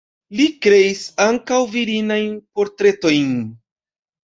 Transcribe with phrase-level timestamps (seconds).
[0.37, 3.39] Li kreis ankaŭ virinajn portretojn.